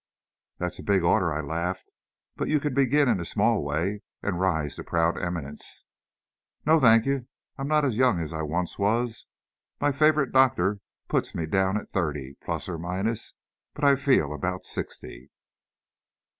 [0.57, 1.91] "That's a big order," I laughed.
[2.35, 5.85] "But you can begin in a small way and rise to a proud eminence"
[6.65, 7.27] "No, thanky!
[7.59, 9.27] I'm not as young as I once was,
[9.79, 13.35] my favorite doctor puts me down at thirty, plus or minus,
[13.75, 15.29] but I feel about sixty."